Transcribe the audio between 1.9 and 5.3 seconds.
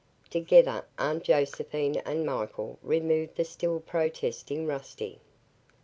and Michael removed the still protesting Rusty.